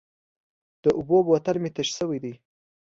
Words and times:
د 0.83 0.85
اوبو 0.97 1.17
بوتل 1.27 1.55
مې 1.61 1.69
تش 1.75 1.89
شوی 1.97 2.17
و. 2.23 2.25